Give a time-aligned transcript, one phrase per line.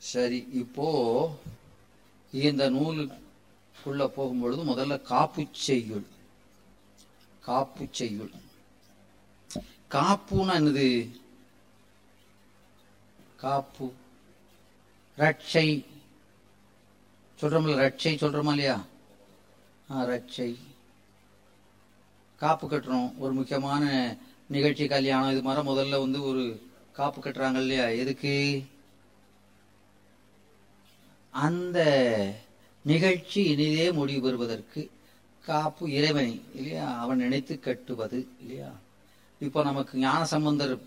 [0.00, 0.86] சரி இப்போ
[2.32, 6.06] இந்த நூலுக்குள்ள போகும்பொழுது முதல்ல காப்பு செய்யுள்
[7.40, 8.32] காப்பு செய்யுள்
[9.90, 11.08] காப்புன்னா என்னது?
[13.36, 13.92] காப்பு.
[15.18, 15.84] ரட்சை.
[17.40, 18.84] சொல்றோம்ல ரட்சை சொல்றோமா இல்லையா?
[19.90, 20.58] ரட்சை.
[22.36, 23.18] காப்பு கட்டுறோம்.
[23.18, 26.44] ஒரு முக்கியமான நிகழ்ச்சி கல்யாணம் இது மாதிரி முதல்ல வந்து ஒரு
[26.92, 27.86] காப்பு கட்டுறாங்க இல்லையா?
[27.86, 28.64] எதுக்கு?
[31.30, 31.78] அந்த
[32.82, 34.90] நிகழ்ச்சி இனிதே முடிவு பெறுவதற்கு
[35.44, 36.98] காப்பு இறைவனை இல்லையா?
[36.98, 38.72] அவன் நினைத்து கட்டுவது இல்லையா?
[39.38, 40.78] இப்போ நமக்கு ஞான சம்பந்தர்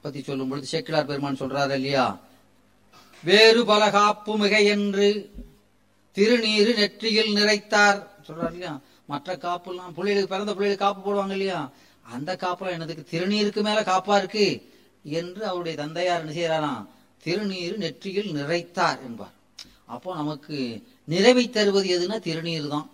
[0.00, 2.18] பத்தி சொல்லும் பொழுது சேக்கிலார் பெருமான் சொல்றாரு இல்லையா?
[3.24, 5.30] வேறு பல காப்பு மிகை என்று
[6.16, 8.06] திருநீரு நெற்றியில் நிறைத்தார்.
[8.28, 8.80] சொல்றாரு இல்லையா?
[9.06, 11.70] மற்ற காப்புலாம் பிள்ளைகளுக்கு பிறந்த பிள்ளைகளுக்கு காப்பு போடுவாங்க இல்லையா?
[12.02, 13.04] அந்த காப்புலாம் என்னதுக்கு?
[13.10, 14.72] திருநீருக்கு மேல காப்பா இருக்கு?
[15.02, 16.86] என்று அவருடைய தந்தையார் என்ன செய்யறாராம்?
[17.24, 19.32] திருநீர் நெற்றியில் நிறைத்தார் என்பார்.
[19.94, 20.56] அப்போ நமக்கு
[21.12, 22.88] நிறைவை தருவது எதுனா திருநீர் தான்.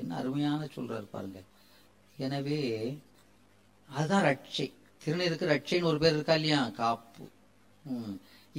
[0.00, 1.40] என்ன அருமையான சொல்றாரு பாருங்க.
[2.24, 2.60] எனவே
[3.88, 4.66] அதுதான் ரட்சை.
[5.02, 6.60] திருநீருக்கு ரட்சைன்னு ஒரு பேர் இருக்கா இல்லையா?
[6.80, 7.24] காப்பு.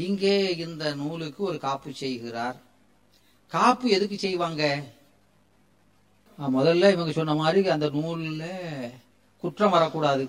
[0.06, 2.58] இங்கே இந்த நூலுக்கு ஒரு காப்பு செய்கிறார்.
[3.52, 4.64] காப்பு எதுக்கு செய்வாங்க?
[6.58, 8.45] முதல்ல இவங்க சொன்ன மாதிரி அந்த நூல்ல
[9.44, 10.25] குற்றம் வரக்கூடாது.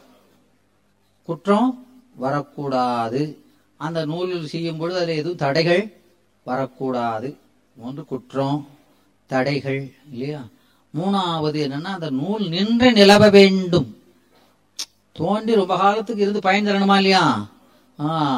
[1.29, 1.71] குற்றம்
[2.25, 3.23] வரக்கூடாது.
[3.87, 5.83] அந்த நூலில் செய்யும் பொழுது அதில் எதுவும் தடைகள்
[6.49, 7.29] வரக்கூடாது.
[7.85, 8.61] ஒன்று குற்றம்
[9.31, 9.83] தடைகள்
[10.13, 10.43] இல்லையா?
[10.99, 13.89] மூணாவது என்னன்னா அந்த நூல் நின்று நிலவ வேண்டும்.
[15.19, 17.25] தோன்றி ரொம்ப காலத்துக்கு இருந்து பயன் தரணுமா இல்லையா?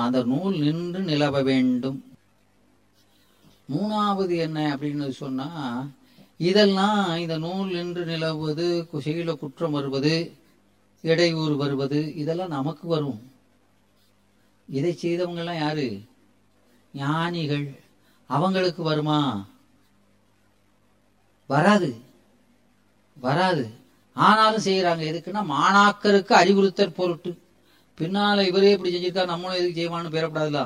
[0.04, 1.98] அந்த நூல் நின்று நிலவ வேண்டும்.
[3.74, 5.48] மூணாவது என்ன அப்படின்னு சொன்னா
[6.48, 10.14] இதெல்லாம் இந்த நூல் நின்று நிலவுவது குசையில குற்றம் வருவது
[11.02, 13.20] இடையூறு வருவது இதெல்லாம் நமக்கு வரும்.
[14.78, 15.88] இதை செய்தவங்க எல்லாம் யாரு?
[16.94, 17.66] ஞானிகள்.
[18.34, 19.18] அவங்களுக்கு வருமா?
[21.50, 21.90] வராது.
[23.16, 23.64] வராது.
[24.16, 27.30] ஆனாலும் செய்யறாங்க எதுக்குன்னா மாணாக்கருக்கு அறிவுறுத்தல் பொருட்டு.
[27.98, 30.60] பின்னால இவரே இப்படி செஞ்சிருக்கா நம்மளும் எதுக்கு செய்வான்னு பெறப்படாதுல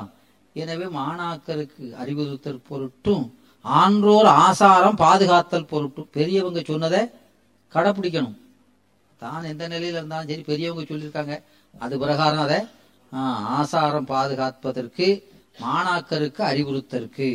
[0.61, 3.25] எனவே மாணாக்கருக்கு அறிவுறுத்தல் பொருட்டும்
[3.65, 6.09] ஆன்றோர் ஆசாரம் பாதுகாத்தல் பொருட்டும்.
[6.17, 7.01] பெரியவங்க சொன்னதை
[7.73, 8.37] கடைப்பிடிக்கணும்.
[9.21, 11.35] தான் எந்த நிலையில இருந்தாலும் சரி பெரியவங்க சொல்லியிருக்காங்க.
[11.83, 12.59] அது பிரகாரம் அதை
[13.57, 15.07] ஆசாரம் பாதுகாப்பதற்கு
[15.63, 17.27] மாணாக்கருக்கு அறிவுறுத்தற்கு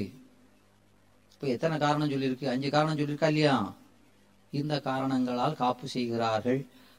[1.40, 2.46] இப்ப எத்தனை காரணம் சொல்லியிருக்கு?
[2.48, 3.74] அஞ்சு காரணம் சொல்லியிருக்கா இல்லையா?
[4.50, 6.58] இந்த காரணங்களால் காப்பு செய்கிறார்கள்.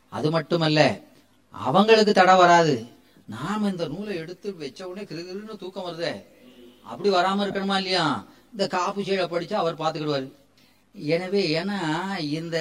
[0.09, 0.79] அது மட்டுமல்ல
[1.49, 2.75] அவங்களுக்கு தடை வராது.
[3.33, 6.13] நாம இந்த நூலை எடுத்து வச்ச உடனே கிருகிருன்னு தூக்கம் வருதே.
[6.83, 8.05] அப்படி வராம இருக்கணுமா இல்லையா?
[8.51, 10.31] இந்த காப்பு சீழை படிச்சா அவர் பார்த்துக்கிடுவாரு.
[10.95, 11.77] எனவே ஏன்னா
[12.17, 12.57] இந்த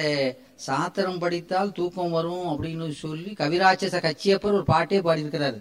[0.67, 5.59] சாத்திரம் படித்தால் தூக்கம் வரும் அப்படின்னு சொல்லி கவிராட்சச கச்சியப்பர் ஒரு பாட்டே பாடியிருக்கிறாரு.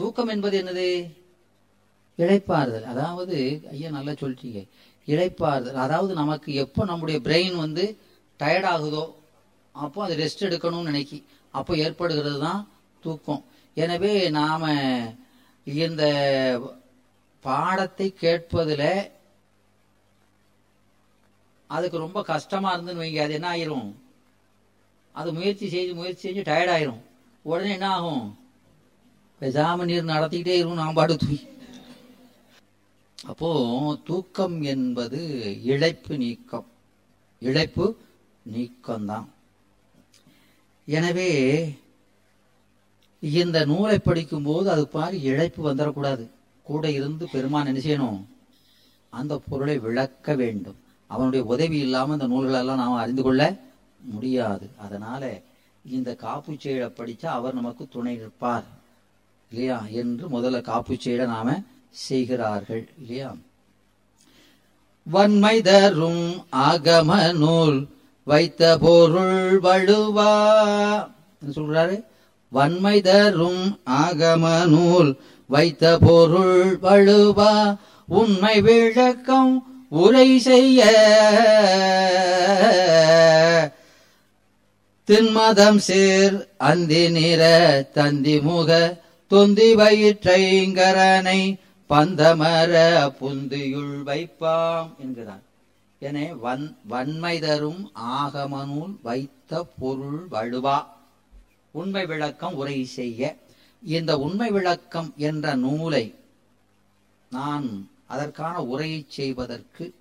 [0.00, 0.88] தூக்கம் என்பது என்னது?
[2.22, 2.90] இழைப்பாறுதல்.
[2.94, 3.36] அதாவது
[3.70, 4.60] ஐயா நல்லா சொல்லிட்டீங்க.
[5.08, 7.84] இழைப்பாறுதல் அதாவது நமக்கு எப்போ நம்முடைய பிரெயின் வந்து
[8.40, 9.04] டயர்ட் ஆகுதோ
[9.74, 11.18] அப்போ அது ரெஸ்ட் எடுக்கணும்னு நினைக்கி.
[11.58, 12.62] அப்போ ஏற்படுகிறது தான்
[13.04, 13.42] தூக்கம்.
[13.76, 14.64] எனவே நாம்
[15.66, 16.04] இந்த
[17.44, 18.88] பாடத்தை கேட்பதில்
[21.70, 23.20] அதுக்கு ரொம்ப கஷ்டமாக இருந்துன்னு வைங்க.
[23.26, 23.88] அது என்ன ஆயிரும்?
[25.14, 27.02] அது முயற்சி செய்து முயற்சி செஞ்சு டயர்டாயிரும்
[27.44, 28.24] உடனே என்ன ஆகும்?
[29.40, 31.38] பேசாம நீர் நடத்திக்கிட்டே இருக்கும் நான் பாட்டு தூக்கி
[33.26, 35.18] அப்போ தூக்கம் என்பது
[35.64, 36.66] இழைப்பு நீக்கம்.
[37.40, 37.96] இழைப்பு
[38.52, 39.24] நீக்கம்தான்.
[40.86, 41.30] எனவே
[43.20, 46.28] இந்த நூலை படிக்கும்போது அது பாரு இழைப்பு வந்துடக்கூடாது.
[46.62, 48.24] கூட இருந்து பெருமான் என்ன செய்யணும்?
[49.10, 50.76] அந்த பொருளை விளக்க வேண்டும்.
[51.06, 53.60] அவனுடைய உதவி இல்லாமல் இந்த நூல்களெல்லாம் நாம் அறிந்து கொள்ள
[53.98, 54.70] முடியாது.
[54.78, 55.40] அதனால
[55.90, 58.64] இந்த காப்புச்செயலை படித்தா அவர் நமக்கு துணை நிற்பார்.
[59.50, 59.86] இல்லையா?
[59.90, 61.62] என்று முதல்ல காப்புச்செயலை நாம
[61.94, 63.34] செய்கிறார்கள் இல்லையா?
[65.02, 67.86] வன்மை தரும் ஆகம நூல்
[68.24, 70.32] வைத்த பொருள் வழுவா.
[71.54, 72.04] சொல்றாரு?
[72.48, 75.16] வன்மை தரும் ஆகம நூல்
[75.46, 77.76] வைத்த பொருள் வழுவா.
[78.06, 80.84] உண்மை விளக்கம் உரை செய்ய.
[85.06, 92.72] தின்மதம் சேர் அந்தி நிற தந்தி முக தொந்தி வயிற்றைங்கரனை பந்தமர
[93.20, 95.42] புந்தியுள் வைப்பாம் என்கிறார்.
[95.98, 100.84] என வன் வன்மை தரும் ஆகமனுள் வைத்த பொருள் வழுவா.
[101.70, 103.36] உண்மை விளக்கம் உரை செய்ய.
[103.82, 106.14] இந்த உண்மை விளக்கம் என்ற நூலை
[107.30, 109.94] நான் அதற்கான உரையை செய்வதற்கு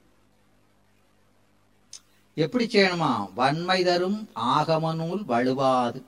[2.36, 3.30] எப்படி செய்யணுமா?
[3.34, 6.04] வன்மை தரும் ஆகம நூல் வழுவாது.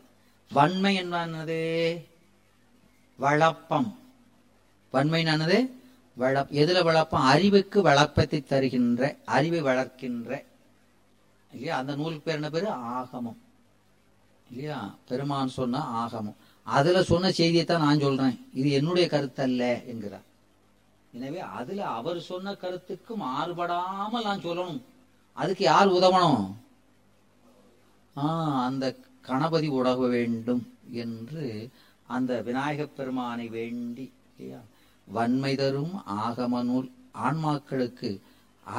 [0.51, 2.01] வன்மை என்னது
[3.17, 3.99] வழப்பம்.
[4.95, 5.57] வன்மை என்னது?
[6.15, 7.25] வள எதுல வளர்ப்போம்?
[7.33, 10.43] அறிவுக்கு வளர்ப்பத்தை தருகின்ற அறிவை வளர்க்கின்ற
[11.51, 11.77] இல்லையா?
[11.77, 12.69] அந்த நூலுக்கு பேர் என்ன பேரு?
[12.69, 13.37] ஆகமம்.
[14.49, 14.95] இல்லையா?
[15.07, 16.35] பெருமான் சொன்ன ஆகமம்.
[16.63, 18.37] அதுல சொன்ன செய்தியை தான் நான் சொல்றேன்.
[18.53, 20.25] இது என்னுடைய கருத்து அல்ல என்கிறார்.
[21.13, 24.81] எனவே அதுல அவர் சொன்ன கருத்துக்கு மாறுபடாமல் நான் சொல்லணும்.
[25.33, 26.53] அதுக்கு யார் உதவணும்?
[28.17, 28.25] ஆ
[28.65, 31.69] அந்த கணபதி உடக வேண்டும் என்று
[32.07, 34.59] அந்த விநாயகப் பெருமானை வேண்டி இல்லையா?
[35.05, 38.19] வன்மை தரும் ஆகம நூல் ஆன்மாக்களுக்கு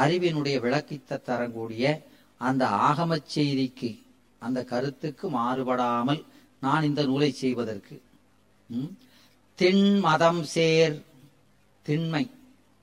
[0.01, 2.07] அறிவினுடைய விளக்கித்த தரக்கூடிய
[2.39, 4.05] அந்த ஆகமச் செய்திக்கு
[4.39, 6.25] அந்த கருத்துக்கு மாறுபடாமல்
[6.61, 8.03] நான் இந்த நூலை செய்வதற்கு.
[9.59, 11.05] திண்மதம் மதம் சேர்
[11.83, 12.31] திண்மை.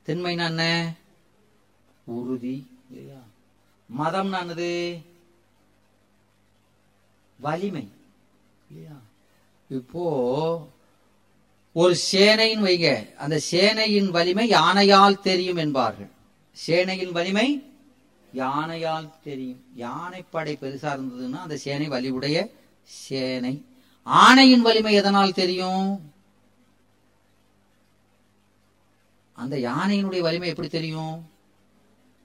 [0.05, 0.93] திண்மைன்னா என்ன?
[2.03, 3.19] உறுதி இல்லையா?
[3.87, 5.03] மதம் என்னது?
[7.39, 7.91] வலிமை
[8.69, 8.97] இல்லையா?
[9.69, 10.05] இப்போ
[11.81, 12.89] ஒரு சேனையின் வைங்க
[13.23, 16.09] அந்த சேனையின் வலிமை யானையால் தெரியும் என்பார்கள்.
[16.57, 17.47] சேனையின் வலிமை
[18.41, 19.61] யானையால் தெரியும்.
[19.83, 22.37] யானைப்படை பெருசா இருந்ததுன்னா அந்த சேனை வலிவுடைய
[23.05, 23.53] சேனை.
[24.07, 25.89] ஆணையின் வலிமை எதனால் தெரியும்?
[29.41, 31.17] அந்த யானையினுடைய வலிமை எப்படி தெரியும்?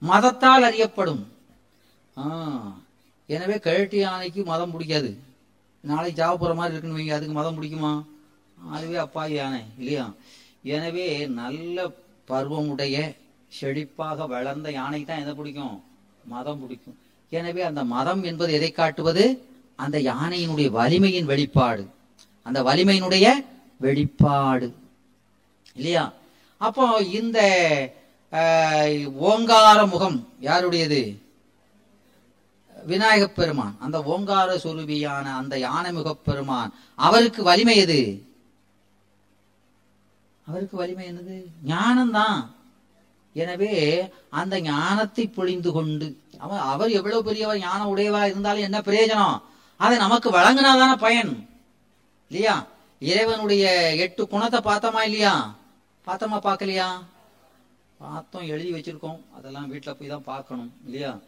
[0.03, 1.23] மதத்தால் அறியப்படும்.
[3.29, 5.11] எனவே கழட்டி யானைக்கு மதம் பிடிக்காது.
[5.91, 7.93] நாளைக்கு சாவ போற மாதிரி இருக்குன்னு வைங்க அதுக்கு மதம் பிடிக்குமா?
[8.73, 10.13] அதுவே அப்பாவி யானை இல்லையா?
[10.63, 11.91] எனவே நல்ல
[12.29, 13.17] பருவமுடைய
[13.61, 15.85] செழிப்பாக வளர்ந்த யானை தான் எதை பிடிக்கும்?
[16.25, 16.99] மதம் பிடிக்கும்.
[17.31, 19.49] எனவே அந்த மதம் என்பது எதை காட்டுவது?
[19.77, 21.91] அந்த யானையினுடைய வலிமையின் வெளிப்பாடு.
[22.43, 23.33] அந்த வலிமையினுடைய
[23.77, 24.75] வெளிப்பாடு.
[25.75, 26.13] இல்லையா?
[26.57, 27.41] அப்போ இந்த
[29.15, 31.23] ஓங்கார முகம் யாருடையது?
[32.87, 33.77] விநாயகப் பெருமான்.
[33.79, 36.75] அந்த ஓங்கார சுரூபியான அந்த யானை முகப் பெருமான்.
[36.95, 38.28] அவருக்கு வலிமை எது?
[40.49, 41.45] அவருக்கு வலிமை என்னது?
[41.67, 42.49] ஞானம்தான்.
[43.33, 43.73] எனவே
[44.31, 49.43] அந்த ஞானத்தை பொழிந்து கொண்டு அவன் அவர் எவ்வளவு பெரியவர் ஞானம் உடையவா இருந்தாலும் என்ன பிரயோஜனம்?
[49.77, 51.49] அதை நமக்கு வழங்கினாதான பயன்.
[52.29, 52.67] இல்லையா?
[53.00, 55.56] இறைவனுடைய எட்டு குணத்தை பார்த்தோமா இல்லையா?
[56.06, 56.89] பார்த்தோமா பார்க்கலையா?
[57.99, 59.21] பார்த்தோம் எழுதி வச்சிருக்கோம்.
[59.37, 61.19] அதெல்லாம் வீட்டுல போய் தான் பார்க்கணும் இல்லையா?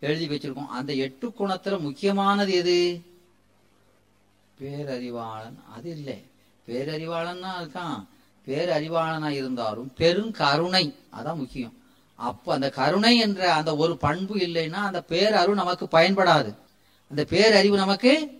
[0.00, 0.66] எழுதி வச்சிருக்கோம்.
[0.66, 3.02] அந்த எட்டு குணத்துல முக்கியமானது எது?
[4.60, 5.58] பேரறிவாளன்.
[5.74, 6.24] அது இல்லை.
[6.68, 8.06] பேரறிவாளன்னா இருக்கான்
[8.46, 11.74] பேரறிவாளனா இருந்தாலும் பெருங்கருணை அதான் முக்கியம்.
[12.14, 16.54] அப்ப அந்த கருணை என்ற அந்த ஒரு பண்பு இல்லைன்னா அந்த பேரறிவு நமக்கு பயன்படாது.
[17.10, 18.38] அந்த பேரறிவு நமக்கு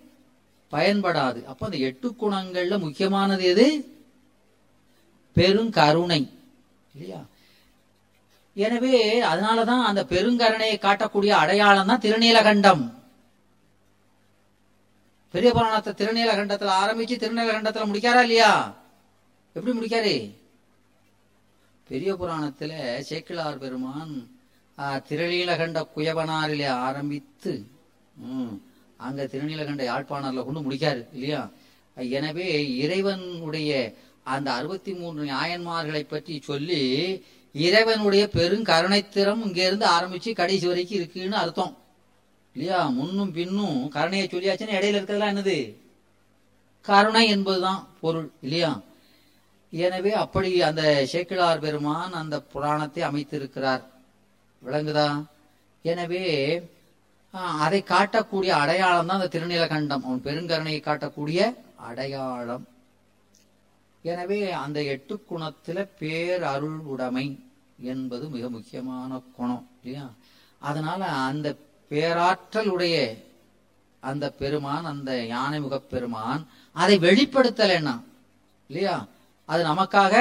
[0.73, 1.45] பயன்படாது.
[1.45, 3.99] அப்ப அந்த எட்டு குணங்கள்ல முக்கியமானது எது?
[5.37, 6.31] பெருங்கருணை
[6.95, 7.25] இல்லையா?
[8.55, 12.93] எனவே அதனாலதான் அந்த பெருங்கருணையை காட்டக்கூடிய அடையாளம் தான் திருநீலகண்டம்.
[15.31, 18.80] பெரிய புராணத்தை திருநீலகண்டத்தில் ஆரம்பிச்சு திருநீலகண்டத்தில் முடிக்காரா இல்லையா?
[19.57, 20.15] எப்படி முடிக்காரு?
[21.91, 22.73] பெரிய புராணத்துல
[23.09, 24.13] சேக்கிழார் பெருமான்
[25.09, 27.53] திருநீலகண்ட குயவனாரிலே ஆரம்பித்து
[28.27, 28.55] ம்,
[29.01, 31.41] அங்க திருநீலகண்ட யாழ்ப்பாணர்ல கொண்டு முடிக்காரு இல்லையா?
[32.13, 32.47] எனவே
[32.83, 33.71] இறைவனுடைய
[34.27, 36.81] அந்த அறுபத்தி மூன்று நியாயன்மார்களை பற்றி சொல்லி
[37.55, 41.73] இறைவனுடைய பெருங்கருணைத்திறம் கருணைத்திறம் இருந்து ஆரம்பிச்சு கடைசி வரைக்கும் இருக்குன்னு அர்த்தம்.
[42.55, 42.81] இல்லையா?
[42.91, 45.59] முன்னும் பின்னும் கருணையை சொல்லியாச்சுன்னா இடையில இருக்கிறதுலாம் என்னது?
[46.85, 48.71] கருணை என்பதுதான் பொருள் இல்லையா?
[49.71, 53.83] எனவே அப்படி அந்த சேக்கிழார் பெருமான் அந்த புராணத்தை அமைத்திருக்கிறார்.
[54.65, 55.25] விளங்குதா?
[55.83, 56.25] எனவே
[57.31, 60.05] அதை காட்டக்கூடிய அடையாளம் தான் அந்த திருநீலகண்டம்.
[60.05, 62.67] அவன் பெருங்கருணையை காட்டக்கூடிய அடையாளம்.
[64.03, 67.45] எனவே அந்த எட்டு குணத்துல பேர் அருள் உடைமை
[67.83, 70.11] என்பது மிக முக்கியமான குணம் இல்லையா?
[70.59, 71.57] அதனால அந்த
[71.89, 73.17] பேராற்றல் உடைய
[74.01, 78.01] அந்த பெருமான் அந்த யானை முகப் பெருமான் அதை வெளிப்படுத்தலைன்னா
[78.67, 79.07] இல்லையா?
[79.51, 80.15] அது நமக்காக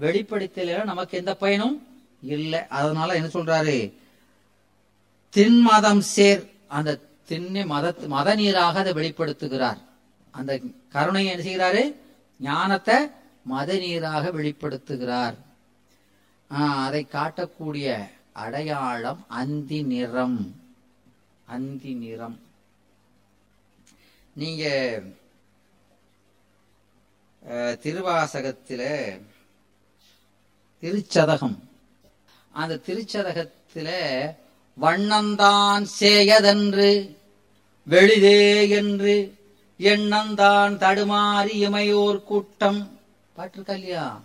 [0.00, 1.76] வெளிப்படுத்தல நமக்கு எந்த பயனும்
[2.26, 2.60] இல்லை.
[2.70, 3.78] அதனால என்ன சொல்றாரு?
[5.32, 6.90] தின்மதம் சேர் அந்த
[7.28, 9.80] திண்ணை மத மத நீராக அதை வெளிப்படுத்துகிறார்.
[10.34, 10.52] அந்த
[10.88, 11.82] கருணையை என்ன செய்கிறாரு?
[12.40, 12.96] ஞானத்தை
[13.44, 15.36] மத நீராக வெளிப்படுத்துகிறார்.
[16.50, 17.86] ஆஹ், அதை காட்டக்கூடிய
[18.34, 20.38] அடையாளம் அந்தி நிறம்.
[21.46, 22.36] அந்தி நிறம்.
[24.36, 24.64] நீங்க
[27.50, 29.26] திருவாசகத்தில்
[30.80, 31.68] திருச்சதகம்.
[32.52, 34.30] அந்த திருச்சதகத்தில்
[34.80, 37.16] வண்ணந்தான் சேயதென்று
[37.90, 39.34] வெளிதே என்று
[39.78, 42.98] எண்ணந்தான் தடுமாறி இமையோர் கூட்டம்.
[43.34, 44.22] பாட்டு இருக்கா இல்லையா?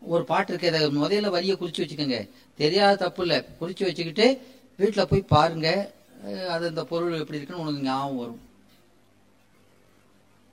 [0.00, 2.30] ஒரு பாட்டு இருக்கு அதை முதல்ல வரிய குறிச்சு வச்சுக்கோங்க.
[2.56, 3.38] தெரியாத தப்பு இல்லை.
[3.38, 4.40] குறிச்சு வச்சுக்கிட்டு
[4.76, 5.92] வீட்டில் போய் பாருங்க.
[6.48, 8.47] அது இந்த பொருள் எப்படி இருக்குன்னு உனக்கு ஞாபகம் வரும்.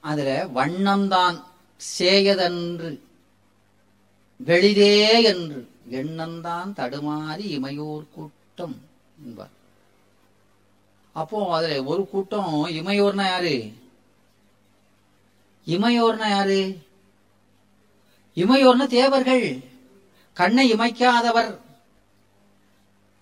[0.06, 1.44] அதுல வண்ணம்தான்
[2.00, 3.00] சேயதன்று
[4.46, 8.82] வெளிதே என்று எண்ணந்தான் தடுமாறி இமையோர் கூட்டம்
[9.24, 9.50] என்பார்.
[11.12, 13.74] அப்போ அதுல ஒரு கூட்டம் இமையோர்னா யாரு?
[15.66, 16.78] இமையோர்னா யாரு?
[18.36, 19.64] இமையோர்னா தேவர்கள்.
[20.34, 21.58] கண்ணை இமைக்காதவர்.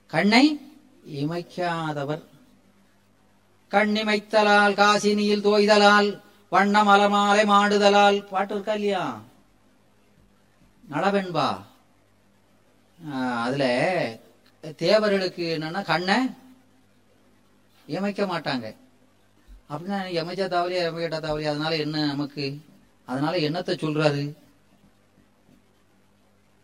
[0.07, 0.71] கண்ணை
[1.09, 2.23] இமைக்காதவர்.
[3.71, 6.21] கண்ணிமைத்தலால் காசினியில் தோய்தலால்
[6.53, 9.03] வண்ண மலமாலை மாடுதலால் பாட்டு இருக்கா இல்லையா?
[10.83, 11.47] நலவென்பா
[12.99, 13.63] ஆஹ் அதுல
[14.77, 16.17] தேவர்களுக்கு என்னன்னா கண்ணை
[17.87, 18.65] இமைக்க மாட்டாங்க.
[19.69, 21.49] அப்படின்னா எமைச்சா தவறியா எமைக்கட்டா தவறியா?
[21.49, 22.45] அதனால என்ன நமக்கு?
[23.07, 24.23] அதனால என்னத்தை சொல்றாரு?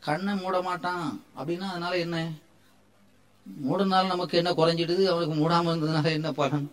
[0.03, 1.05] கண்ணை மூட மாட்டான்.
[1.37, 2.17] அப்படின்னா அதனால என்ன?
[3.45, 5.05] மூடுனாலும் நமக்கு என்ன குறைஞ்சிடுது?
[5.05, 6.67] அவனுக்கு மூடாம இருந்ததுனால என்ன பலன்?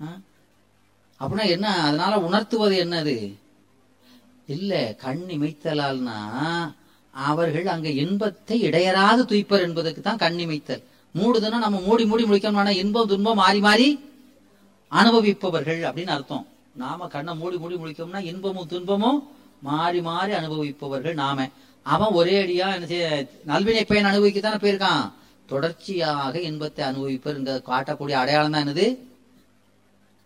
[0.00, 0.08] ஆ?
[1.20, 1.68] அப்படின்னா என்ன?
[1.82, 3.16] அதனால உணர்த்துவது என்னது?
[4.46, 4.72] இல்ல
[5.04, 6.18] கண் இமைத்தலால்னா
[7.14, 10.82] அவர்கள் அங்க இன்பத்தை இடையராது துய்ப்பர் என்பதற்கு தான் கண் இமைத்தல்.
[11.14, 13.88] மூடுதுன்னா நம்ம மூடி மூடி முடிக்கணும்னா இன்பம் துன்பம் மாறி மாறி
[14.92, 16.46] அனுபவிப்பவர்கள் அப்படின்னு அர்த்தம்.
[16.74, 19.20] நாம கண்ணை மூடி மூடி முடிக்கோம்னா இன்பமும் துன்பமும்
[19.60, 21.48] மாறி மாறி அனுபவிப்பவர்கள் நாம.
[21.82, 25.04] அவன் ஒரே அடியா என்ன செய்ய நல்வினை பயன் அனுபவிக்கத்தானே போயிருக்கான்.
[25.46, 27.36] தொடர்ச்சியாக இன்பத்தை அனுபவிப்பர்.
[27.36, 28.86] இந்த காட்டக்கூடிய அடையாளம் தான் என்னது?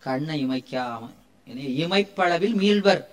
[0.01, 1.09] கண்ணை இமைக்காம
[1.49, 3.05] இமைப்பளவில் மீள்வர்.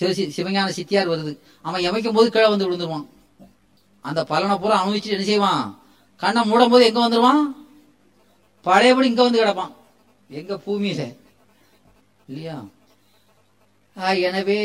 [0.00, 1.38] சிவசி சிவஞான சித்தியார் வருது.
[1.62, 3.06] அவன் இமைக்கும் போது கீழே வந்து விழுந்துருவான்.
[4.00, 5.80] அந்த பலனை பூரா அனுபவிச்சுட்டு என்ன செய்வான்?
[6.16, 7.64] கண்ணை மூடும் போது எங்க வந்துருவான்?
[8.62, 9.72] பழையபடி இங்க வந்து கிடப்பான்.
[10.28, 11.16] எங்க பூமியில?
[12.28, 12.64] இல்லையா?
[13.98, 14.60] ஆ, எனவே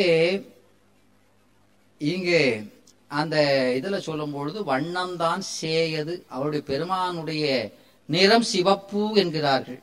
[1.97, 2.71] இங்கே
[3.07, 3.37] அந்த
[3.81, 6.23] இதுல சொல்லும் பொழுது வண்ணம்தான் சேயது.
[6.27, 7.71] அவருடைய பெருமானுடைய
[8.05, 9.81] நிறம் சிவப்பு என்கிறார்கள்.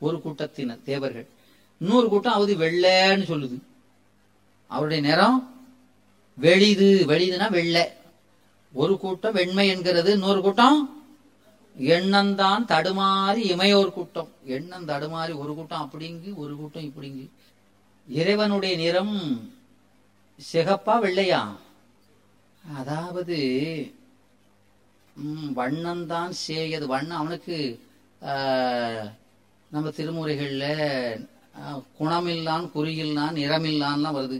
[0.00, 1.26] ஒரு கூட்டத்தினர் தேவர்கள்.
[1.80, 3.58] இன்னொரு கூட்டம் அவதி வெள்ளைன்னு சொல்லுது.
[4.66, 5.66] அவருடைய நிறம்
[6.34, 7.88] வெளிது வெளிதுனா வெள்ளை.
[8.72, 11.04] ஒரு கூட்டம் வெண்மை என்கிறது இன்னொரு கூட்டம்
[11.78, 14.28] எண்ணந்தான் தடுமாறி இமையோர் கூட்டம்.
[14.44, 17.28] எண்ணம் தடுமாறி ஒரு கூட்டம் அப்படிங்கு ஒரு கூட்டம் இப்படிங்கு.
[18.08, 19.50] இறைவனுடைய நிறம்
[20.52, 21.56] சிகப்பா வெள்ளையா?
[22.76, 23.36] அதாவது
[25.16, 26.84] ம், வண்ணம்தான் சேயது.
[26.84, 27.86] வண்ணம் அவனுக்கு
[28.22, 29.10] ஆஹ்,
[29.72, 31.26] நம்ம திருமுறைகளில்
[31.98, 34.38] குணமில்லான் குறியில்லான் நிறமில்லான்லாம் வருது.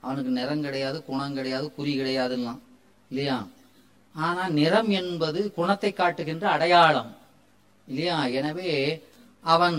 [0.00, 2.60] அவனுக்கு நிறம் கிடையாது குணம் கிடையாது குறி கிடையாதுலாம்
[3.10, 3.38] இல்லையா?
[4.14, 7.10] ஆனால் நிறம் என்பது குணத்தை காட்டுகின்ற அடையாளம்.
[7.88, 8.18] இல்லையா?
[8.38, 8.72] எனவே
[9.44, 9.78] அவன்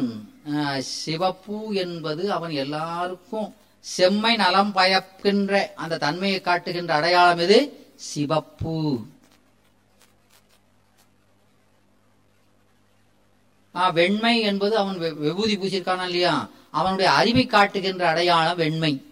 [0.79, 3.50] சிவப்பு என்பது அவன் எல்லாருக்கும்
[3.86, 7.60] செம்மை நலம் பயக்கின்ற அந்த தன்மையை காட்டுகின்ற அடையாளம் எது?
[8.10, 8.77] சிவப்பு.
[13.72, 16.50] வெண்மை என்பது அவன் விபூதி பூசியிருக்கானா இல்லையா?
[16.72, 19.06] அவனுடைய அறிவை காட்டுகின்ற அடையாளம் வெண்மை.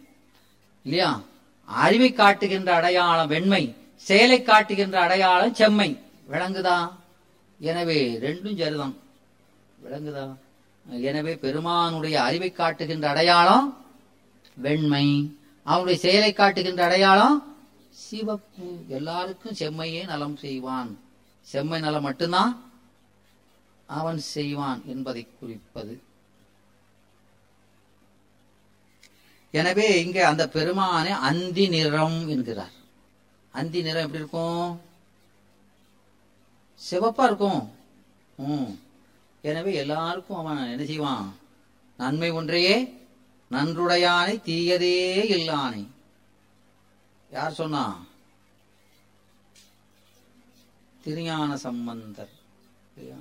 [0.83, 1.21] இல்லையா?
[1.65, 3.75] அறிவை காட்டுகின்ற அடையாளம் வெண்மை.
[3.95, 5.99] செயலை காட்டுகின்ற அடையாளம் செம்மை.
[6.31, 6.91] விளங்குதா?
[7.59, 8.95] எனவே ரெண்டும் சரிதான்.
[9.85, 10.35] விளங்குதா?
[11.01, 13.85] எனவே பெருமானுடைய அறிவை காட்டுகின்ற அடையாளம்
[14.53, 15.35] வெண்மை.
[15.63, 17.57] அவனுடைய செயலை காட்டுகின்ற அடையாளம்
[17.89, 18.85] சிவப்பு.
[18.87, 20.99] எல்லாருக்கும் செம்மையே நலம் செய்வான்.
[21.41, 22.66] செம்மை நலம் மட்டும்தான்
[23.87, 26.01] அவன் செய்வான் என்பதை குறிப்பது.
[29.51, 32.71] எனவே இங்கே அந்த பெருமானை அந்தி நிறம் என்கிறார்.
[33.51, 34.81] அந்தி நிறம் எப்படி இருக்கும்?
[36.91, 37.71] சிவப்பா இருக்கும்.
[38.37, 38.79] ம்.
[39.41, 41.35] எனவே எல்லாருக்கும் அவன் என்ன செய்வான்?
[41.97, 43.05] நன்மை ஒன்றையே
[43.51, 45.87] நன்றுடையானை தீயதே இல்லானை.
[47.31, 48.05] யார் சொன்னா?
[51.03, 52.29] திருஞான சம்பந்தர்.
[52.95, 53.17] இல்லையா?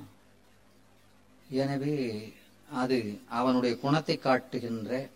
[1.50, 2.32] எனவே
[2.72, 5.08] அது அவனுடைய குணத்தை காட்டுகின்ற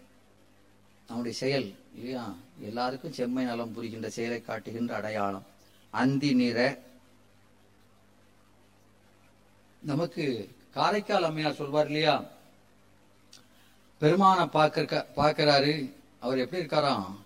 [1.07, 1.75] அவனுடைய செயல்.
[1.95, 2.35] இல்லையா?
[2.61, 5.47] எல்லாருக்கும் செம்மை நலம் புரிகின்ற செயலை காட்டுகின்ற அடையாளம்.
[5.91, 6.79] அந்தி நிற.
[9.83, 12.25] நமக்கு காரைக்கால் அம்மையார் சொல்வார் இல்லையா?
[14.01, 15.93] பெருமான பார்க்க பார்க்கிறாரு.
[16.19, 17.17] அவர் எப்படி இருக்காராம்?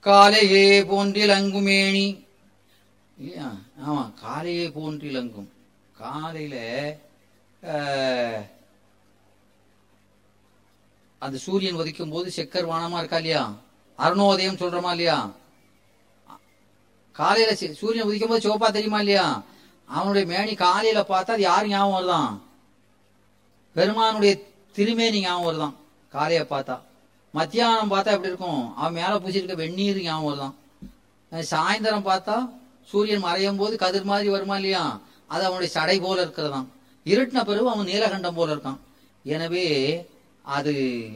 [0.00, 2.24] காலையே போன்றிலங்குமேனி.
[3.18, 3.54] இல்லையா?
[3.86, 5.48] ஆமா காலையே போன்றிலங்கும்.
[5.92, 6.98] காலையில
[11.22, 13.42] அந்த சூரியன் உதிக்கும் போது செக்கர் வானமா இருக்கா இல்லையா?
[13.98, 15.18] அருணோதயம் சொல்றோமா இல்லையா?
[17.16, 19.26] காலையில சூரியன் உதிக்கும் போது சிவப்பா தெரியுமா இல்லையா?
[19.88, 22.30] அவனுடைய மேனி காலையில பார்த்தா அது யார் ஞாபகம் வருதான்
[23.76, 24.32] பெருமானுடைய
[24.74, 25.74] திருமேனி ஞாபகம் வருதான்
[26.12, 26.76] காலைய பார்த்தா.
[27.34, 28.62] மத்தியானம் பார்த்தா எப்படி இருக்கும்?
[28.76, 30.54] அவன் மேல பூசிருக்க வெந்நீர் ஞாபகம் வருதான்
[31.48, 32.36] சாயந்தரம் பார்த்தா
[32.90, 34.84] சூரியன் மறையும் போது கதிர் மாதிரி வருமா இல்லையா?
[35.30, 36.68] அது அவனுடைய சடை போல இருக்கிறதான்
[37.06, 38.78] இருட்டின பிறகு அவன் நீலகண்டம் போல இருக்கான்.
[39.22, 40.06] எனவே
[40.42, 41.08] அது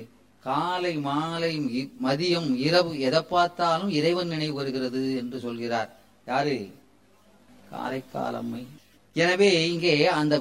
[0.43, 5.97] காலை மாலை இ- மதியம் இரவு எதை பார்த்தாலும் இறைவன் நினைவு வருகிறது என்று சொல்கிறார்.
[6.27, 6.71] யாரு?
[7.73, 8.67] காரைக்காலம்மை
[9.15, 10.41] எனவே இங்கே அந்த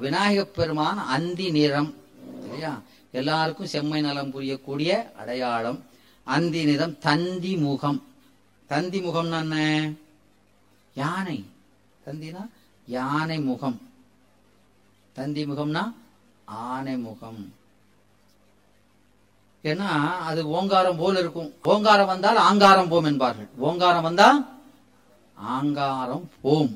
[0.00, 1.94] விநாயகப் பெருமான் அந்தி நிறம்
[2.42, 2.82] இல்லையா?
[3.12, 5.84] எல்லாருக்கும் செம்மை நலம் புரியக்கூடிய அடையாளம்
[6.24, 8.04] அந்தி நிறம் தந்தி முகம்.
[8.66, 9.92] தந்தி முகம்னா என்ன?
[10.94, 11.44] யானை.
[12.06, 12.48] தந்தினா
[12.86, 13.85] யானை முகம்.
[15.16, 15.82] தந்தி முகம்னா
[16.44, 17.42] ஆனை முகம்.
[19.64, 19.88] ஏன்னா
[20.28, 21.50] அது ஓங்காரம் போல் இருக்கும்.
[21.62, 23.48] ஓங்காரம் வந்தால் ஆங்காரம் போம் என்பார்கள்.
[23.58, 24.28] ஓங்காரம் வந்தா
[25.54, 26.74] ஆங்காரம் போம்.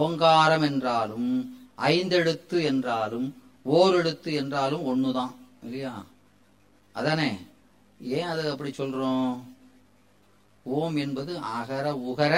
[0.00, 1.30] ஓங்காரம் என்றாலும்
[1.88, 3.26] ஐந்தெழுத்து என்றாலும்
[3.76, 5.34] ஓரெழுத்து என்றாலும் ஒண்ணுதான்.
[5.62, 5.94] இல்லையா?
[6.92, 7.30] அதானே?
[8.16, 9.34] ஏன் அது அப்படி சொல்றோம்?
[10.62, 12.34] ஓம் என்பது அகர உகர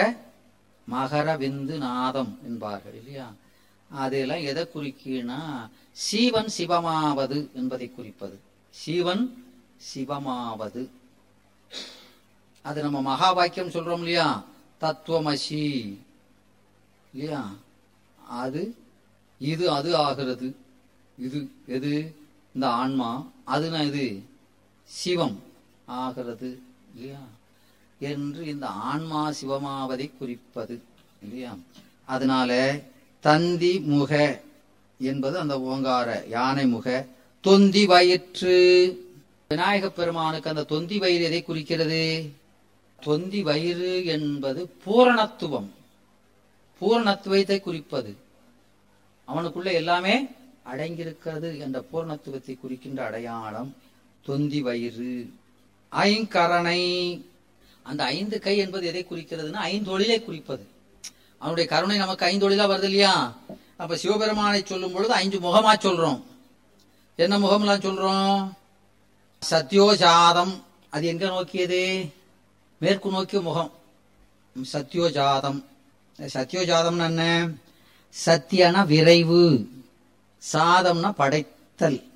[0.88, 2.96] மகர விந்து நாதம் என்பார்கள்.
[3.00, 3.26] இல்லையா?
[3.90, 8.40] அதெல்லாம் எதை குறிக்கினா சீவன் சிவமாவது என்பதை குறிப்பது.
[8.70, 9.44] சீவன்
[9.94, 10.88] சிவமாவது.
[12.62, 14.44] அது நம்ம மகா வாக்கியம் சொல்றோம் இல்லையா?
[14.80, 15.98] தத்துவமசி.
[17.14, 17.54] இல்லையா?
[18.28, 18.76] அது
[19.38, 20.56] இது அது ஆகிறது.
[21.18, 22.14] இது எது?
[22.54, 23.26] இந்த ஆன்மா.
[23.46, 24.22] அதுனா இது
[24.84, 25.42] சிவம்
[25.86, 26.60] ஆகிறது.
[26.94, 27.20] இல்லையா?
[27.98, 30.82] என்று இந்த ஆன்மா சிவமாவதை குறிப்பது.
[31.22, 31.56] இல்லையா?
[32.04, 32.80] அதனால
[33.20, 34.40] தந்தி முக
[34.98, 37.06] என்பது அந்த ஓங்கார யானை முக.
[37.40, 39.04] தொந்தி வயிற்று.
[39.48, 42.32] விநாயகப் பெருமானுக்கு அந்த தொந்தி வயிறு எதை குறிக்கிறது?
[43.00, 45.66] தொந்தி வயிறு என்பது பூரணத்துவம்.
[46.80, 48.16] பூரணத்துவத்தை குறிப்பது.
[49.28, 50.26] அவனுக்குள்ள எல்லாமே
[50.72, 53.76] அடங்கியிருக்கிறது என்ற பூரணத்துவத்தை குறிக்கின்ற அடையாளம்
[54.24, 55.32] தொந்தி வயிறு.
[55.92, 57.20] ஐங்கரணை
[57.82, 60.74] அந்த ஐந்து கை என்பது எதை குறிக்கிறதுனா ஐந்தொழிலை குறிப்பது.
[61.38, 63.36] அவனுடைய கருணை நமக்கு ஐந்தொழிலா வருது இல்லையா
[63.76, 66.22] அப்ப சிவபெருமானை சொல்லும் பொழுது ஐந்து முகமா சொல்றோம்.
[67.16, 68.52] என்ன முகம்லாம் சொல்றோம்?
[69.50, 72.12] சத்யோஜாதம் அது எங்க நோக்கியது?
[72.78, 73.72] மேற்கு நோக்கிய முகம்.
[74.72, 75.64] சத்யோஜாதம்
[76.18, 77.48] சத்யோஜாதம்னா என்ன?
[78.26, 79.68] சத்தியனா விரைவு.
[80.52, 82.08] சாதம்னா படைத்தல்.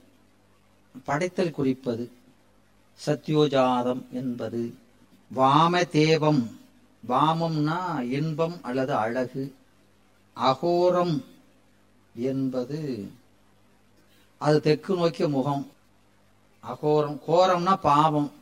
[1.05, 2.13] படைத்தல் குறிப்பது.
[3.07, 4.75] சத்யோஜாதம் என்பது.
[5.35, 6.60] வாம தேவம்.
[7.09, 9.55] வாமம்னா இன்பம் அல்லது அழகு.
[10.37, 11.25] அகோரம்
[12.15, 13.11] என்பது
[14.39, 15.71] அது தெற்கு நோக்கிய முகம்.
[16.67, 18.33] அகோரம் கோரம்னா பாவம்.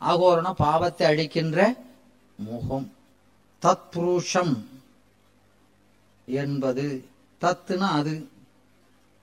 [0.00, 1.76] அகோரம்னா பாவத்தை அழிக்கின்ற
[2.36, 2.92] முகம்.
[3.62, 4.64] தத்புருஷம்
[6.26, 7.04] என்பது
[7.40, 8.28] தத்துனா அது.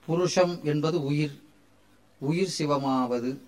[0.06, 1.42] புருஷம் என்பது உயிர்.
[2.18, 3.38] உயிர் சிவமாவது.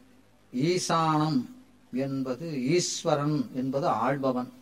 [0.54, 1.44] ஈசானம்
[1.92, 4.58] என்பது ஈஸ்வரன் என்பது ஆள்பவன்.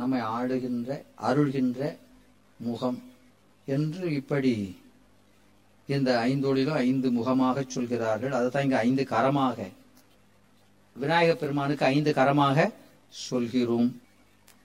[0.00, 1.96] நம்மை ஆடுகின்ற அருள்கின்ற
[2.56, 3.02] முகம்
[3.66, 4.78] என்று இப்படி
[5.86, 8.32] இந்த ஐந்தொழிலும் ஐந்து முகமாக சொல்கிறார்கள்.
[8.32, 9.68] அதுதான் இங்க ஐந்து கரமாக.
[10.94, 12.72] விநாயகப் பெருமானுக்கு ஐந்து கரமாக
[13.08, 14.00] சொல்கிறோம்.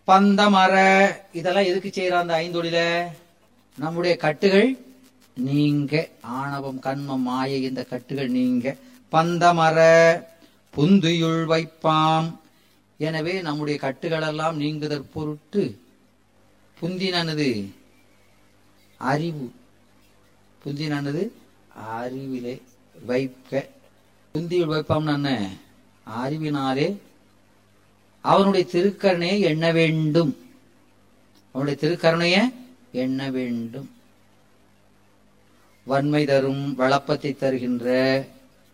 [0.07, 3.05] பந்தமர இதெல்லாம் எதுக்கு செய்யற அந்த ஐந்தொழில?
[3.79, 4.77] நம்முடைய கட்டுகள்
[5.35, 8.75] நீங்க ஆணவம் கண்மம் மாயை இந்த கட்டுகள் நீங்க.
[9.11, 9.77] பந்தமர
[10.77, 12.35] புந்துயுள் வைப்பாம்.
[12.97, 15.79] எனவே நம்முடைய கட்டுகளெல்லாம் நீங்குதற் பொருட்டு
[16.81, 17.69] புந்தினது
[18.97, 19.51] அறிவு.
[20.65, 21.31] புந்தினது
[21.75, 22.61] அறிவிலே
[23.05, 23.69] வைக்க.
[24.33, 25.53] புந்தியில் வைப்பாம்னு என்ன?
[26.23, 26.97] அறிவினாலே
[28.21, 30.37] அவனுடைய திருக்கரணையை எண்ண வேண்டும்.
[31.51, 32.53] அவனுடைய திருக்கருணையை
[32.91, 33.89] எண்ண வேண்டும்.
[35.83, 37.87] வன்மை தரும் வளப்பத்தை தருகின்ற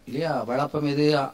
[0.06, 0.44] இல்லையா?
[0.44, 1.28] வளப்பம் எது?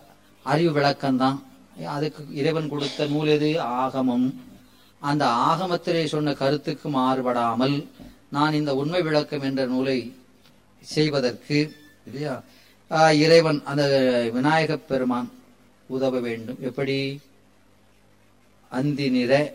[0.43, 1.45] அறிவு விளக்கம்தான்.
[1.85, 3.61] அதுக்கு இறைவன் கொடுத்த நூல் எது?
[3.61, 4.33] ஆகமம்.
[4.99, 7.87] அந்த ஆகமத்திலே சொன்ன கருத்துக்கு மாறுபடாமல்
[8.29, 10.15] நான் இந்த உண்மை விளக்கம் என்ற நூலை
[10.81, 12.43] செய்வதற்கு இல்லையா?
[12.89, 13.87] ஆஹ் இறைவன் அந்த
[14.33, 15.31] விநாயகப் பெருமான்
[15.87, 16.57] உதவ வேண்டும்.
[16.61, 17.19] எப்படி?
[18.69, 19.53] அந்தி நிற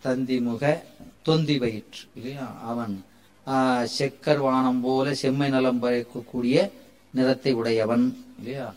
[0.00, 0.84] தந்தி முக
[1.22, 2.56] தொந்தி வயிற்று இல்லையா?
[2.62, 3.04] அவன்
[3.46, 6.70] ஆஹ் செக்கர் வானம் போல செம்மை நலம் பறைக்கக்கூடிய
[7.10, 8.74] நிறத்தை உடையவன் இல்லையா?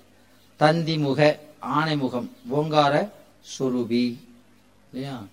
[0.56, 3.10] தந்தி முக ஆணைமுகம் ஓங்கார
[3.60, 4.18] சொருபி.
[4.94, 5.24] இல்லையா?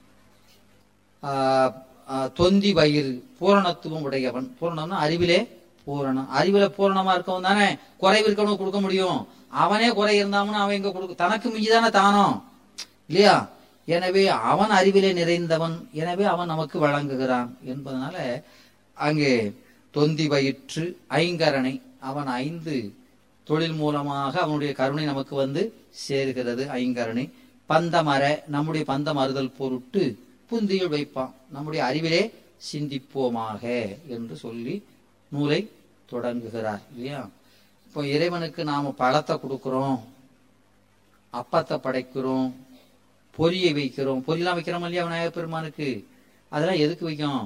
[1.22, 4.56] ஆஹ் தொந்தி வயிறு பூரணத்துவம் உடையவன்.
[4.60, 6.28] பூரணம்னா அறிவிலே பூரணம்.
[6.38, 7.76] அறிவில பூரணமா இருக்கவன் தானே.
[7.96, 9.28] குறைவு இருக்கவனும் கொடுக்க முடியும்.
[9.48, 12.42] அவனே குறை இருந்தாமனு அவன் எங்க கொடுக்க தனக்கு மிஞ்சிதானே தானோ
[13.06, 13.48] இல்லையா?
[13.84, 15.90] எனவே அவன் அறிவிலே நிறைந்தவன்.
[15.92, 18.42] எனவே அவன் நமக்கு வழங்குகிறான் என்பதனால
[18.94, 22.94] அங்கே தொந்தி வயிற்று ஐங்கரணை அவன் ஐந்து
[23.44, 27.24] தொழில் மூலமாக அவனுடைய கருணை நமக்கு வந்து சேர்கிறது ஐங்கரணி
[27.68, 28.22] பந்தமர
[28.54, 30.02] நம்முடைய பந்தம் அறுதல் பொருட்டு
[30.50, 31.32] புந்தியில் வைப்பான்.
[31.50, 32.22] நம்முடைய அறிவிலே
[32.72, 33.62] சிந்திப்போமாக
[34.14, 34.74] என்று சொல்லி
[35.32, 35.60] நூலை
[36.10, 37.20] தொடங்குகிறார் இல்லையா?
[37.86, 39.98] இப்போ இறைவனுக்கு நாம பழத்தை கொடுக்கிறோம்
[41.40, 42.50] அப்பத்தை படைக்கிறோம்
[43.38, 44.22] பொரியை வைக்கிறோம்.
[44.26, 45.88] பொரியெல்லாம் வைக்கிறோம் இல்லையா விநாயகர் பெருமானுக்கு?
[46.52, 47.44] அதெல்லாம் எதுக்கு வைக்கும்?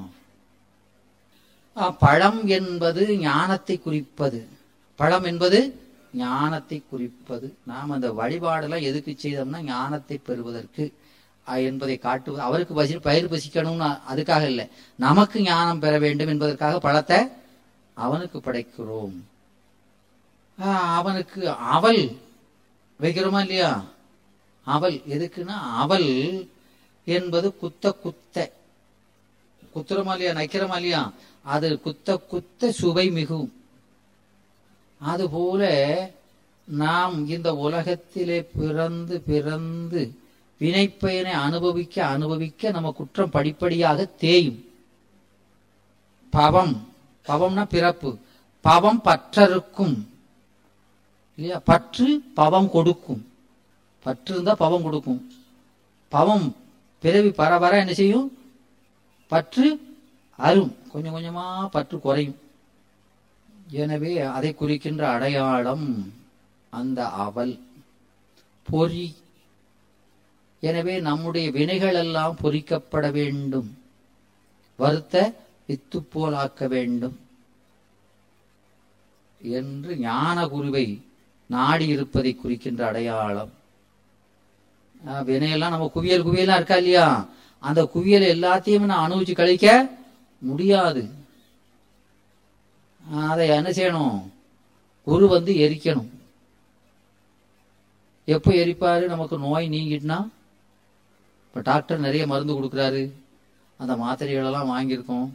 [2.04, 4.40] பழம் என்பது ஞானத்தை குறிப்பது.
[5.00, 5.58] பழம் என்பது
[6.22, 7.46] ஞானத்தை குறிப்பது.
[7.70, 10.84] நாம் அந்த வழிபாடெல்லாம் எதுக்கு செய்தோம்னா ஞானத்தை பெறுவதற்கு
[11.70, 12.42] என்பதை காட்டுவது.
[12.48, 14.66] அவருக்கு பசி பயிர் பசிக்கணும்னு அதுக்காக இல்லை.
[14.98, 17.20] நமக்கு ஞானம் பெற வேண்டும் என்பதற்காக பழத்தை
[17.94, 19.16] அவனுக்கு படைக்கிறோம்.
[20.98, 21.40] அவனுக்கு
[21.76, 22.00] அவள்
[23.00, 23.72] வைக்கிறோமா இல்லையா?
[24.66, 26.10] அவள் எதுக்குன்னா அவல்
[27.06, 28.36] என்பது குத்த குத்த.
[29.74, 30.32] குத்துறமா இல்லையா?
[30.38, 31.02] நைக்கிறமா இல்லையா?
[31.54, 33.48] அது குத்த குத்த சுவை மிகும்
[34.98, 36.10] அதுபோல
[36.64, 40.18] நாம் இந்த உலகத்திலே பிறந்து பிறந்து
[40.60, 44.64] வினைப்பயனை அனுபவிக்க அனுபவிக்க நம்ம குற்றம் படிப்படியாக தேயும்.
[46.30, 46.88] பவம்.
[47.26, 48.18] பவம்னா பிறப்பு.
[48.60, 50.06] பவம் பற்றறுக்கும்.
[51.36, 51.58] இல்லையா?
[51.64, 53.32] பற்று பவம் கொடுக்கும்.
[54.02, 55.32] பற்று இருந்தா பவம் கொடுக்கும்.
[56.08, 56.56] பவம்
[56.98, 58.38] பிறவி பர வர என்ன செய்யும்?
[59.26, 59.80] பற்று
[60.36, 60.76] அரும்.
[60.92, 62.44] கொஞ்சம் கொஞ்சமா பற்று குறையும்.
[63.70, 66.12] எனவே அதை குறிக்கின்ற அடையாளம்
[66.70, 67.60] அந்த அவல்.
[68.62, 69.14] பொறி.
[70.60, 73.78] எனவே நம்முடைய வினைகள் எல்லாம் பொறிக்கப்பட வேண்டும்.
[74.76, 75.32] வருத்த
[75.66, 77.18] வித்து போலாக்க வேண்டும்.
[79.38, 81.04] என்று ஞான குருவை
[81.46, 83.52] நாடி இருப்பதை குறிக்கின்ற அடையாளம்.
[85.06, 87.28] ஆஹ் வினையெல்லாம் நம்ம குவியல் குவியலா இருக்கா இல்லையா?
[87.58, 89.96] அந்த குவியல் எல்லாத்தையும் நான் அனுபவிச்சு கழிக்க
[90.38, 91.24] முடியாது.
[93.10, 94.30] அதை என்ன செய்யணும்?
[95.04, 96.08] குரு வந்து எரிக்கணும்.
[98.24, 99.06] எப்போ எரிப்பாரு?
[99.06, 100.28] நமக்கு நோய் நீங்கிட்டுனா?
[101.46, 103.12] இப்போ டாக்டர் நிறைய மருந்து கொடுக்குறாரு.
[103.78, 105.28] அந்த மாத்திரைகளெல்லாம் வாங்கியிருக்கோம்.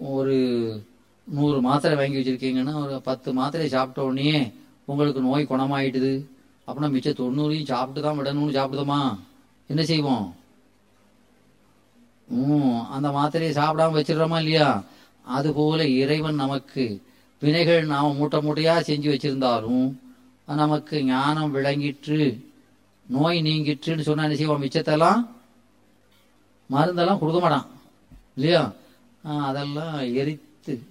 [0.00, 0.36] ஒரு
[1.24, 4.52] நூறு மாத்திரை வாங்கி வச்சிருக்கீங்கன்னா ஒரு பத்து மாத்திரை சாப்பிட்ட உடனே
[4.84, 6.26] உங்களுக்கு நோய் குணமாயிட்டுது.
[6.68, 9.18] அப்படின்னா மிச்ச தொண்ணூறையும் சாப்பிட்டு தான் விடணும்னு சாப்பிடுதோமா
[9.66, 10.34] என்ன செய்வோம்?
[12.28, 14.84] ம் அந்த மாத்திரையை சாப்பிடாம வச்சிடுறோமா இல்லையா?
[15.22, 17.02] அதுபோல இறைவன் நமக்கு
[17.40, 19.94] வினைகள் நாம் மூட்டை மூட்டையாக செஞ்சு வச்சிருந்தாலும்
[20.46, 22.50] நமக்கு ஞானம் விளங்கிற்று
[23.06, 24.62] நோய் நீங்கிற்றுன்னு சொன்னால் என்ன செய்வோம்?
[24.62, 25.28] மிச்சத்தெல்லாம்
[26.72, 27.66] மருந்தெல்லாம் கொடுக்க மாட்டான்.
[28.36, 28.72] இல்லையா?
[29.22, 30.82] அதெல்லாம் எரித்து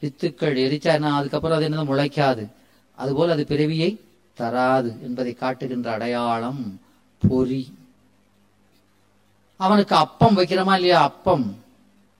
[0.00, 1.14] வித்துக்கள் எரிச்சா என்ன?
[1.14, 1.86] அதுக்கப்புறம் அது என்னது?
[1.86, 2.50] முளைக்காது.
[2.96, 4.00] அதுபோல் அது பிறவியை
[4.34, 6.80] தராது என்பதை காட்டுகின்ற அடையாளம்
[7.28, 7.74] பொறி.
[9.56, 11.02] அவனுக்கு அப்பம் வைக்கிறோமா இல்லையா?
[11.02, 11.58] அப்பம்.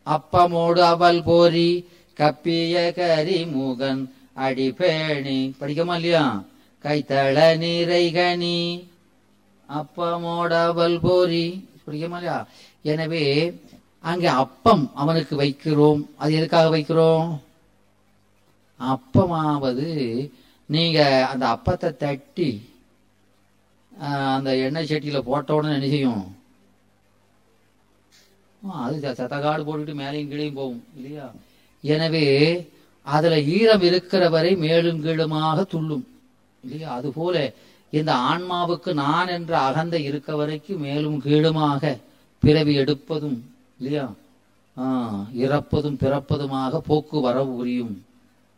[0.07, 1.89] அப்பமோடு அவல் போரி
[2.21, 4.03] கப்பிய கரிமுகன்
[4.37, 5.39] அடிபேணி.
[5.61, 6.25] படிக்கமா இல்லையா?
[6.85, 8.59] கைத்தள நீரைகனி
[9.69, 11.45] அப்பமோடு அவல் போரி.
[11.85, 12.39] படிக்கமா இல்லையா?
[12.85, 13.25] எனவே
[14.05, 16.03] அங்கே அப்பம் அவனுக்கு வைக்கிறோம்.
[16.17, 17.31] அது எதுக்காக வைக்கிறோம்?
[18.81, 19.89] அப்பமாவது
[20.69, 22.51] நீங்க அந்த அப்பத்தை தட்டி
[23.93, 26.23] ஆஹ், அந்த எண்ணெய் சட்டியில போட்ட உடனே என்ன செய்யும்?
[28.83, 31.27] அது சத்தக்காடு போட்டுட்டு மேலையும் கீழையும் போகும் இல்லையா?
[31.85, 32.27] எனவே
[33.07, 36.07] அதுல ஈரம் இருக்கிற வரை மேலும் கீழுமாக துள்ளும்.
[36.65, 36.95] இல்லையா?
[36.95, 37.37] அதுபோல
[37.91, 41.99] இந்த ஆன்மாவுக்கு நான் என்ற அகந்தை இருக்க வரைக்கும் மேலும் கீழுமாக
[42.43, 43.39] பிறவி எடுப்பதும்
[43.79, 44.07] இல்லையா?
[44.77, 44.85] ஆ,
[45.37, 48.05] இறப்பதும் பிறப்பதுமாக போக்கு வரவு புரியும்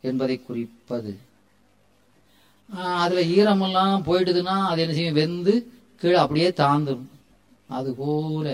[0.04, 1.12] என்பதை குறிப்பது.
[2.70, 5.14] அதில் அதுல ஈரமெல்லாம் போயிடுதுன்னா அது என்ன செய்யும்?
[5.14, 5.54] வெந்து
[6.00, 7.08] கீழே அப்படியே தாந்துடும்
[7.68, 8.46] அதுபோல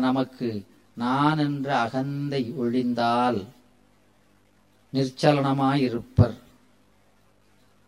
[0.00, 0.48] நமக்கு
[0.96, 3.40] நான் என்ற அகந்தை ஒழிந்தால்
[4.92, 6.34] நிர்ச்சலனமாயிருப்பர்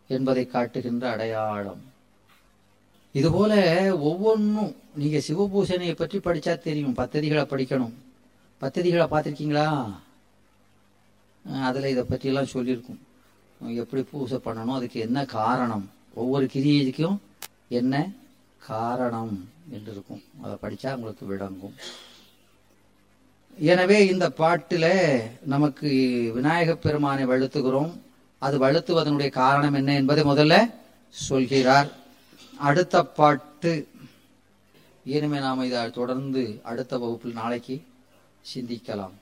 [0.08, 1.82] என்பதை காட்டுகின்ற அடையாளம்.
[3.12, 3.54] இதுபோல
[3.98, 6.96] ஒவ்வொன்றும் நீங்க சிவபூஷணையை பற்றி படிச்சா தெரியும்.
[6.96, 7.94] பத்ததிகளை படிக்கணும்.
[8.60, 9.94] பத்ததிகளை பார்த்துருக்கீங்களா?
[11.62, 12.98] அதில் இதை பற்றியெல்லாம் சொல்லியிருக்கும்.
[13.60, 14.74] எப்படி பூஜை பண்ணணும்?
[14.74, 15.90] அதுக்கு என்ன காரணம்?
[16.14, 17.18] ஒவ்வொரு கிரியைக்கும்
[17.68, 18.12] என்ன
[18.58, 20.22] காரணம் என்று இருக்கும்.
[20.42, 21.74] அதை படித்தா உங்களுக்கு விளங்கும்.
[23.58, 25.88] எனவே இந்த பாட்டில் நமக்கு
[26.34, 27.92] விநாயகப் பெருமானை வழுத்துகிறோம்.
[28.38, 30.74] அது வழுத்துவதனுடைய காரணம் என்ன என்பதை முதல்ல
[31.08, 31.90] சொல்கிறார்.
[32.56, 33.88] அடுத்த பாட்டு
[35.04, 37.82] இனிமே நாம் இதை தொடர்ந்து அடுத்த வகுப்பில் நாளைக்கு
[38.54, 39.12] சிந்திக்கலாம்.